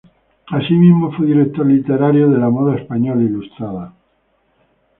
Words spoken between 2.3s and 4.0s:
"La Moda Española Ilustrada".